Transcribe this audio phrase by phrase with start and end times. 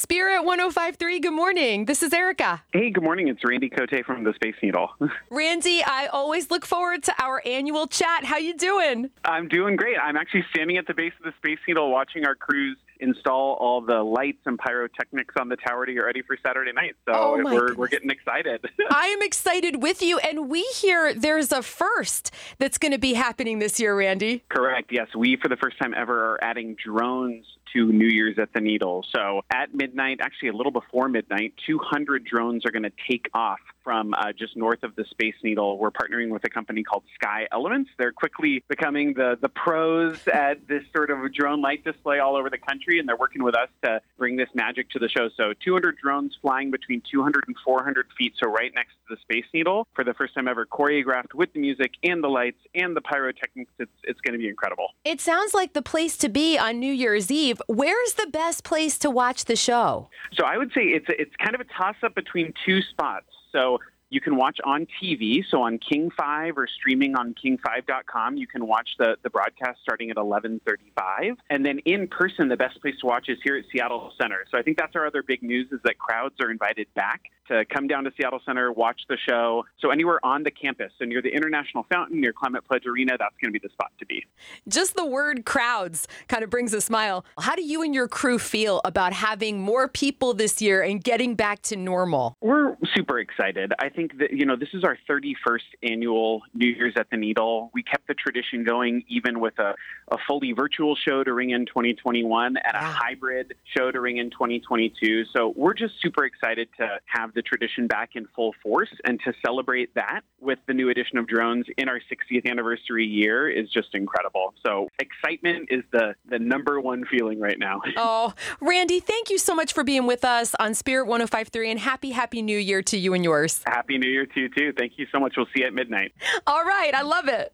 [0.00, 1.86] Spirit 1053, good morning.
[1.86, 2.62] This is Erica.
[2.70, 3.28] Hey, good morning.
[3.28, 4.90] It's Randy Cote from the Space Needle.
[5.30, 8.24] Randy, I always look forward to our annual chat.
[8.26, 9.08] How you doing?
[9.24, 9.96] I'm doing great.
[9.98, 13.80] I'm actually standing at the base of the Space Needle watching our crews install all
[13.80, 16.94] the lights and pyrotechnics on the tower to get ready for Saturday night.
[17.08, 17.76] So Oh, we're, goodness.
[17.78, 18.66] we're getting excited.
[18.90, 23.14] I am excited with you, and we hear there's a first that's going to be
[23.14, 24.44] happening this year, Randy.
[24.50, 24.92] Correct.
[24.92, 28.60] Yes, we for the first time ever are adding drones to New Year's at the
[28.60, 29.04] Needle.
[29.14, 33.60] So at midnight, actually a little before midnight, 200 drones are going to take off
[33.86, 35.78] from uh, just north of the Space Needle.
[35.78, 37.88] We're partnering with a company called Sky Elements.
[37.96, 42.50] They're quickly becoming the the pros at this sort of drone light display all over
[42.50, 45.28] the country, and they're working with us to bring this magic to the show.
[45.36, 49.44] So 200 drones flying between 200 and 400 feet, so right next to the Space
[49.54, 53.00] Needle for the first time ever, choreographed with the music and the lights and the
[53.02, 53.70] pyrotechnics.
[53.78, 54.88] It's it's going to be incredible.
[55.04, 57.62] It sounds like the place to be on New Year's Eve.
[57.68, 60.08] Where's the best place to watch the show?
[60.32, 63.26] So I would say it's it's kind of a toss up between two spots.
[63.52, 63.78] So
[64.10, 68.66] you can watch on TV, so on King 5 or streaming on king5.com, you can
[68.66, 71.36] watch the, the broadcast starting at 11:35.
[71.50, 74.44] And then in person, the best place to watch is here at Seattle Center.
[74.50, 77.64] So I think that's our other big news is that crowds are invited back to
[77.66, 79.64] come down to Seattle Center, watch the show.
[79.80, 83.34] So anywhere on the campus, so near the International Fountain, near Climate Pledge Arena, that's
[83.40, 84.24] going to be the spot to be.
[84.68, 87.24] Just the word crowds kind of brings a smile.
[87.38, 91.34] How do you and your crew feel about having more people this year and getting
[91.34, 92.36] back to normal?
[92.40, 93.72] We're super excited.
[93.78, 97.70] I think that, you know, this is our 31st annual New Year's at the Needle.
[97.72, 99.74] We kept the tradition going even with a,
[100.12, 104.30] a fully virtual show to ring in 2021 and a hybrid show to ring in
[104.30, 105.24] 2022.
[105.34, 109.32] So we're just super excited to have the tradition back in full force and to
[109.44, 113.94] celebrate that with the new edition of drones in our 60th anniversary year is just
[113.94, 114.52] incredible.
[114.64, 117.80] So excitement is the, the number one feeling right now.
[117.98, 122.10] Oh, Randy, thank you so much for being with us on Spirit 1053 and happy,
[122.10, 123.62] happy new year to you and yours.
[123.86, 124.72] Happy New Year to you too.
[124.76, 125.34] Thank you so much.
[125.36, 126.12] We'll see you at midnight.
[126.48, 127.44] All right, I love it.